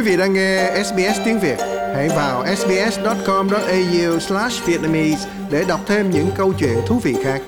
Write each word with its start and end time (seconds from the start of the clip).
Quý 0.00 0.06
vị 0.06 0.16
đang 0.16 0.32
nghe 0.32 0.82
SBS 0.84 1.20
tiếng 1.24 1.40
Việt, 1.40 1.58
hãy 1.94 2.08
vào 2.08 2.46
sbs.com.au/vietnamese 2.56 5.30
để 5.50 5.64
đọc 5.68 5.80
thêm 5.86 6.10
những 6.10 6.30
câu 6.36 6.52
chuyện 6.58 6.78
thú 6.86 6.98
vị 6.98 7.16
khác. 7.24 7.42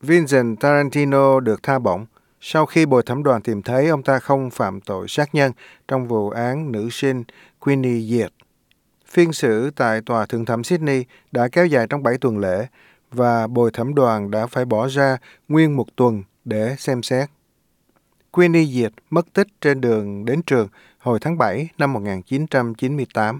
Vincent 0.00 0.60
Tarantino 0.60 1.40
được 1.40 1.62
tha 1.62 1.78
bổng 1.78 2.06
sau 2.40 2.66
khi 2.66 2.86
bồi 2.86 3.02
thẩm 3.02 3.22
đoàn 3.22 3.42
tìm 3.42 3.62
thấy 3.62 3.88
ông 3.88 4.02
ta 4.02 4.18
không 4.18 4.50
phạm 4.50 4.80
tội 4.80 5.08
sát 5.08 5.34
nhân 5.34 5.52
trong 5.88 6.08
vụ 6.08 6.30
án 6.30 6.72
nữ 6.72 6.88
sinh 6.90 7.24
Queenie 7.58 8.00
Diệt. 8.00 8.32
Phiên 9.06 9.32
xử 9.32 9.70
tại 9.70 10.00
Tòa 10.06 10.26
Thượng 10.26 10.44
thẩm 10.44 10.64
Sydney 10.64 11.04
đã 11.32 11.48
kéo 11.48 11.66
dài 11.66 11.86
trong 11.90 12.02
7 12.02 12.18
tuần 12.18 12.38
lễ 12.38 12.66
và 13.10 13.46
bồi 13.46 13.70
thẩm 13.70 13.94
đoàn 13.94 14.30
đã 14.30 14.46
phải 14.46 14.64
bỏ 14.64 14.88
ra 14.88 15.18
nguyên 15.48 15.76
một 15.76 15.86
tuần 15.96 16.22
để 16.44 16.76
xem 16.78 17.02
xét. 17.02 17.30
Queenie 18.36 18.64
Diệt 18.64 18.92
mất 19.10 19.32
tích 19.32 19.46
trên 19.60 19.80
đường 19.80 20.24
đến 20.24 20.42
trường 20.42 20.68
hồi 20.98 21.18
tháng 21.20 21.38
7 21.38 21.68
năm 21.78 21.92
1998. 21.92 23.38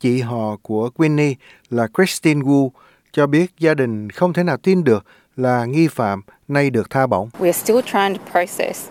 Chị 0.00 0.20
họ 0.20 0.56
của 0.62 0.90
Queenie 0.90 1.34
là 1.70 1.88
Christine 1.96 2.40
Wu 2.40 2.70
cho 3.12 3.26
biết 3.26 3.50
gia 3.58 3.74
đình 3.74 4.10
không 4.10 4.32
thể 4.32 4.42
nào 4.42 4.56
tin 4.56 4.84
được 4.84 5.04
là 5.36 5.64
nghi 5.64 5.88
phạm 5.88 6.22
nay 6.48 6.70
được 6.70 6.90
tha 6.90 7.06
bổng. 7.06 7.28
We're 7.38 7.52
still 7.52 7.80
trying 7.80 8.14
to 8.16 8.22
process. 8.32 8.88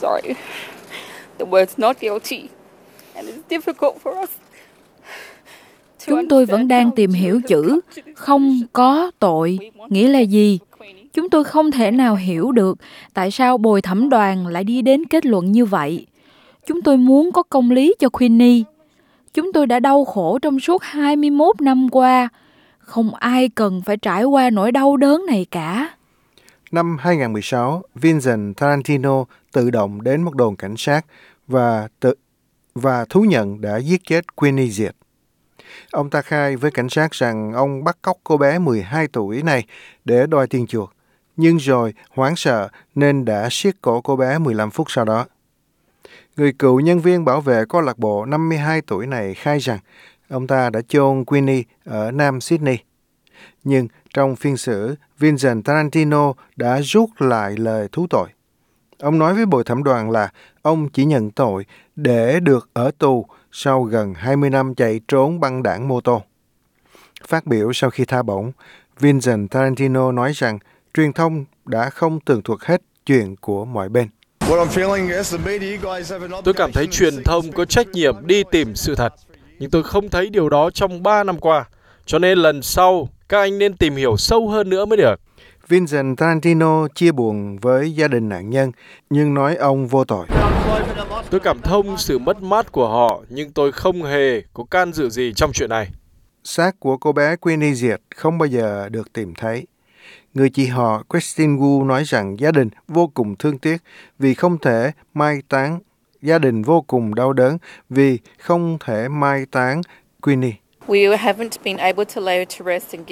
Sorry. 0.00 0.34
The 1.38 1.46
word's 1.46 1.74
not 1.76 2.00
guilty. 2.00 2.48
And 3.14 3.28
it's 3.28 3.58
difficult 3.60 3.94
for 4.02 4.22
us. 4.22 4.30
Chúng 6.06 6.28
tôi 6.28 6.46
vẫn 6.46 6.68
đang 6.68 6.90
tìm 6.90 7.10
hiểu 7.10 7.40
chữ 7.48 7.80
không 8.14 8.60
có 8.72 9.10
tội 9.18 9.58
nghĩa 9.88 10.08
là 10.08 10.20
gì. 10.20 10.58
Chúng 11.12 11.30
tôi 11.30 11.44
không 11.44 11.70
thể 11.70 11.90
nào 11.90 12.14
hiểu 12.14 12.52
được 12.52 12.78
tại 13.14 13.30
sao 13.30 13.58
bồi 13.58 13.82
thẩm 13.82 14.08
đoàn 14.08 14.46
lại 14.46 14.64
đi 14.64 14.82
đến 14.82 15.04
kết 15.04 15.26
luận 15.26 15.52
như 15.52 15.64
vậy. 15.64 16.06
Chúng 16.66 16.82
tôi 16.82 16.96
muốn 16.96 17.32
có 17.32 17.42
công 17.42 17.70
lý 17.70 17.94
cho 17.98 18.08
Queenie. 18.08 18.62
Chúng 19.34 19.52
tôi 19.52 19.66
đã 19.66 19.80
đau 19.80 20.04
khổ 20.04 20.38
trong 20.42 20.60
suốt 20.60 20.82
21 20.82 21.60
năm 21.60 21.88
qua. 21.90 22.28
Không 22.78 23.14
ai 23.14 23.48
cần 23.48 23.82
phải 23.82 23.96
trải 23.96 24.24
qua 24.24 24.50
nỗi 24.50 24.72
đau 24.72 24.96
đớn 24.96 25.26
này 25.26 25.46
cả. 25.50 25.88
Năm 26.72 26.96
2016, 27.00 27.82
Vincent 27.94 28.56
Tarantino 28.56 29.24
tự 29.52 29.70
động 29.70 30.02
đến 30.02 30.22
một 30.22 30.34
đồn 30.34 30.56
cảnh 30.56 30.74
sát 30.76 31.06
và 31.48 31.88
tự 32.00 32.14
và 32.74 33.04
thú 33.08 33.20
nhận 33.20 33.60
đã 33.60 33.76
giết 33.76 34.00
chết 34.04 34.36
Queenie 34.36 34.68
Diệt. 34.68 34.96
Ông 35.90 36.10
ta 36.10 36.22
khai 36.22 36.56
với 36.56 36.70
cảnh 36.70 36.88
sát 36.88 37.12
rằng 37.12 37.52
ông 37.52 37.84
bắt 37.84 37.98
cóc 38.02 38.16
cô 38.24 38.36
bé 38.36 38.58
12 38.58 39.08
tuổi 39.08 39.42
này 39.42 39.64
để 40.04 40.26
đòi 40.26 40.46
tiền 40.46 40.66
chuộc, 40.66 40.92
nhưng 41.36 41.56
rồi 41.56 41.94
hoảng 42.10 42.36
sợ 42.36 42.68
nên 42.94 43.24
đã 43.24 43.48
siết 43.50 43.76
cổ 43.82 44.00
cô 44.00 44.16
bé 44.16 44.38
15 44.38 44.70
phút 44.70 44.90
sau 44.90 45.04
đó. 45.04 45.26
Người 46.36 46.52
cựu 46.52 46.80
nhân 46.80 47.00
viên 47.00 47.24
bảo 47.24 47.40
vệ 47.40 47.64
câu 47.68 47.80
lạc 47.80 47.98
bộ 47.98 48.24
52 48.24 48.80
tuổi 48.80 49.06
này 49.06 49.34
khai 49.34 49.58
rằng 49.58 49.78
ông 50.28 50.46
ta 50.46 50.70
đã 50.70 50.80
chôn 50.88 51.24
Queenie 51.24 51.62
ở 51.84 52.10
Nam 52.10 52.40
Sydney. 52.40 52.78
Nhưng 53.64 53.88
trong 54.14 54.36
phiên 54.36 54.56
xử, 54.56 54.94
Vincent 55.18 55.64
Tarantino 55.64 56.32
đã 56.56 56.80
rút 56.82 57.10
lại 57.18 57.56
lời 57.56 57.88
thú 57.92 58.06
tội. 58.10 58.28
Ông 58.98 59.18
nói 59.18 59.34
với 59.34 59.46
bồi 59.46 59.64
thẩm 59.64 59.84
đoàn 59.84 60.10
là 60.10 60.32
ông 60.62 60.88
chỉ 60.88 61.04
nhận 61.04 61.30
tội 61.30 61.66
để 61.96 62.40
được 62.40 62.68
ở 62.72 62.90
tù 62.98 63.26
sau 63.52 63.82
gần 63.82 64.14
20 64.14 64.50
năm 64.50 64.74
chạy 64.74 65.00
trốn 65.08 65.40
băng 65.40 65.62
đảng 65.62 65.88
mô 65.88 66.00
tô. 66.00 66.22
Phát 67.28 67.46
biểu 67.46 67.72
sau 67.72 67.90
khi 67.90 68.04
tha 68.04 68.22
bổng, 68.22 68.52
Vincent 69.00 69.50
Tarantino 69.50 70.12
nói 70.12 70.32
rằng 70.34 70.58
truyền 70.94 71.12
thông 71.12 71.44
đã 71.64 71.90
không 71.90 72.20
tường 72.20 72.42
thuật 72.42 72.60
hết 72.62 72.82
chuyện 73.06 73.36
của 73.36 73.64
mọi 73.64 73.88
bên. 73.88 74.08
Tôi 76.44 76.54
cảm 76.54 76.72
thấy 76.72 76.86
truyền 76.86 77.24
thông 77.24 77.52
có 77.52 77.64
trách 77.64 77.88
nhiệm 77.88 78.26
đi 78.26 78.42
tìm 78.50 78.74
sự 78.74 78.94
thật, 78.94 79.14
nhưng 79.58 79.70
tôi 79.70 79.82
không 79.82 80.08
thấy 80.08 80.30
điều 80.30 80.48
đó 80.48 80.70
trong 80.70 81.02
3 81.02 81.24
năm 81.24 81.38
qua. 81.38 81.64
Cho 82.06 82.18
nên 82.18 82.38
lần 82.38 82.62
sau, 82.62 83.08
các 83.28 83.38
anh 83.38 83.58
nên 83.58 83.76
tìm 83.76 83.96
hiểu 83.96 84.16
sâu 84.16 84.48
hơn 84.48 84.70
nữa 84.70 84.84
mới 84.84 84.96
được. 84.96 85.20
Vincent 85.68 86.18
Tarantino 86.18 86.88
chia 86.94 87.12
buồn 87.12 87.58
với 87.58 87.92
gia 87.92 88.08
đình 88.08 88.28
nạn 88.28 88.50
nhân, 88.50 88.72
nhưng 89.10 89.34
nói 89.34 89.56
ông 89.56 89.86
vô 89.86 90.04
tội. 90.04 90.26
Tôi 91.30 91.40
cảm 91.40 91.60
thông 91.60 91.98
sự 91.98 92.18
mất 92.18 92.42
mát 92.42 92.72
của 92.72 92.88
họ, 92.88 93.22
nhưng 93.28 93.50
tôi 93.50 93.72
không 93.72 94.02
hề 94.02 94.42
có 94.54 94.64
can 94.70 94.92
dự 94.92 95.10
gì 95.10 95.32
trong 95.36 95.52
chuyện 95.52 95.70
này. 95.70 95.88
Xác 96.44 96.80
của 96.80 96.96
cô 96.96 97.12
bé 97.12 97.36
Queenie 97.36 97.74
Diệt 97.74 98.00
không 98.16 98.38
bao 98.38 98.46
giờ 98.46 98.88
được 98.88 99.12
tìm 99.12 99.34
thấy. 99.34 99.66
Người 100.34 100.50
chị 100.50 100.66
họ 100.66 101.02
Christine 101.10 101.58
Wu 101.58 101.86
nói 101.86 102.02
rằng 102.04 102.36
gia 102.38 102.50
đình 102.50 102.68
vô 102.88 103.10
cùng 103.14 103.36
thương 103.36 103.58
tiếc 103.58 103.76
vì 104.18 104.34
không 104.34 104.58
thể 104.58 104.90
mai 105.14 105.42
táng. 105.48 105.78
Gia 106.22 106.38
đình 106.38 106.62
vô 106.62 106.84
cùng 106.86 107.14
đau 107.14 107.32
đớn 107.32 107.58
vì 107.90 108.18
không 108.38 108.78
thể 108.84 109.08
mai 109.08 109.46
táng 109.50 109.82
Queenie. 110.20 110.52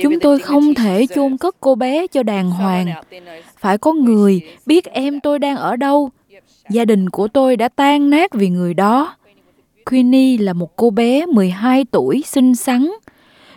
Chúng 0.02 0.20
tôi 0.20 0.38
không 0.38 0.74
thể 0.74 1.06
chôn 1.14 1.36
cất 1.36 1.56
cô 1.60 1.74
bé 1.74 2.06
cho 2.06 2.22
đàng 2.22 2.50
hoàng. 2.50 2.86
Phải 3.58 3.78
có 3.78 3.92
người 3.92 4.40
biết 4.66 4.84
em 4.84 5.20
tôi 5.20 5.38
đang 5.38 5.56
ở 5.56 5.76
đâu. 5.76 6.10
Gia 6.70 6.84
đình 6.84 7.10
của 7.10 7.28
tôi 7.28 7.56
đã 7.56 7.68
tan 7.68 8.10
nát 8.10 8.34
vì 8.34 8.48
người 8.48 8.74
đó. 8.74 9.16
Queenie 9.84 10.38
là 10.38 10.52
một 10.52 10.76
cô 10.76 10.90
bé 10.90 11.26
12 11.26 11.84
tuổi 11.90 12.22
xinh 12.26 12.54
xắn. 12.54 12.90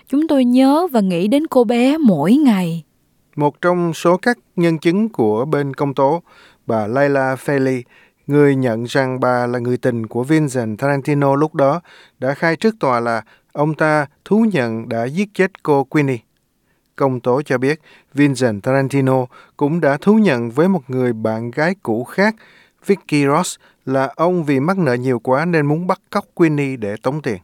Chúng 0.09 0.27
tôi 0.27 0.45
nhớ 0.45 0.87
và 0.91 0.99
nghĩ 0.99 1.27
đến 1.27 1.47
cô 1.47 1.63
bé 1.63 1.97
mỗi 1.97 2.33
ngày. 2.33 2.83
Một 3.35 3.61
trong 3.61 3.94
số 3.94 4.17
các 4.17 4.38
nhân 4.55 4.77
chứng 4.77 5.09
của 5.09 5.45
bên 5.45 5.73
công 5.73 5.94
tố, 5.94 6.21
bà 6.66 6.88
Layla 6.88 7.35
Feli, 7.35 7.81
người 8.27 8.55
nhận 8.55 8.83
rằng 8.83 9.19
bà 9.19 9.47
là 9.47 9.59
người 9.59 9.77
tình 9.77 10.07
của 10.07 10.23
Vincent 10.23 10.77
Tarantino 10.79 11.35
lúc 11.35 11.55
đó, 11.55 11.81
đã 12.19 12.33
khai 12.33 12.55
trước 12.55 12.75
tòa 12.79 12.99
là 12.99 13.23
ông 13.51 13.73
ta 13.73 14.05
thú 14.25 14.45
nhận 14.53 14.89
đã 14.89 15.05
giết 15.05 15.29
chết 15.33 15.63
cô 15.63 15.83
Queenie. 15.83 16.17
Công 16.95 17.19
tố 17.19 17.41
cho 17.41 17.57
biết 17.57 17.81
Vincent 18.13 18.63
Tarantino 18.63 19.25
cũng 19.57 19.81
đã 19.81 19.97
thú 20.01 20.16
nhận 20.16 20.49
với 20.49 20.67
một 20.67 20.81
người 20.88 21.13
bạn 21.13 21.51
gái 21.51 21.75
cũ 21.83 22.03
khác, 22.03 22.35
Vicky 22.85 23.25
Ross, 23.25 23.55
là 23.85 24.13
ông 24.16 24.43
vì 24.43 24.59
mắc 24.59 24.77
nợ 24.77 24.93
nhiều 24.93 25.19
quá 25.19 25.45
nên 25.45 25.66
muốn 25.66 25.88
bắt 25.88 26.01
cóc 26.09 26.25
Queenie 26.33 26.75
để 26.77 26.95
tống 27.03 27.22
tiền. 27.22 27.38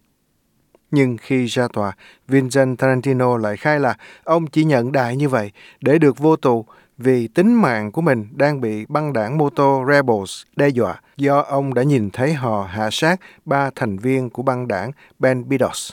Nhưng 0.92 1.18
khi 1.18 1.46
ra 1.46 1.68
tòa, 1.74 1.92
Vincent 2.28 2.78
Tarantino 2.78 3.38
lại 3.38 3.58
khai 3.58 3.80
là 3.80 3.96
ông 4.24 4.48
chỉ 4.48 4.64
nhận 4.64 4.92
đại 4.92 5.16
như 5.16 5.30
vậy 5.30 5.52
để 5.82 5.98
được 5.98 6.18
vô 6.18 6.36
tù 6.36 6.66
vì 6.98 7.28
tính 7.28 7.62
mạng 7.62 7.92
của 7.92 8.02
mình 8.02 8.28
đang 8.32 8.62
bị 8.62 8.86
băng 8.86 9.14
đảng 9.14 9.38
mô 9.38 9.50
tô 9.50 9.86
Rebels 9.92 10.42
đe 10.56 10.70
dọa 10.70 11.02
do 11.18 11.40
ông 11.40 11.74
đã 11.74 11.84
nhìn 11.84 12.10
thấy 12.10 12.34
họ 12.34 12.68
hạ 12.72 12.90
sát 12.92 13.20
ba 13.46 13.70
thành 13.76 13.98
viên 13.98 14.30
của 14.30 14.44
băng 14.44 14.68
đảng 14.68 14.92
Ben 15.20 15.50
Bidos. 15.50 15.92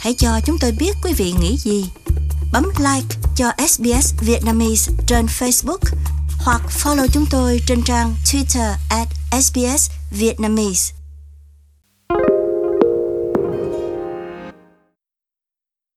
Hãy 0.00 0.14
cho 0.18 0.40
chúng 0.46 0.56
tôi 0.60 0.72
biết 0.80 0.92
quý 1.04 1.12
vị 1.16 1.32
nghĩ 1.40 1.56
gì. 1.56 1.90
Bấm 2.52 2.64
like 2.78 3.16
cho 3.36 3.52
SBS 3.58 4.14
Vietnamese 4.26 4.92
trên 5.06 5.26
Facebook 5.26 5.78
hoặc 6.38 6.62
follow 6.68 7.06
chúng 7.12 7.24
tôi 7.30 7.60
trên 7.66 7.78
trang 7.84 8.14
Twitter 8.24 8.72
at 8.90 9.08
SBS 9.42 9.90
Vietnamese. 10.10 10.97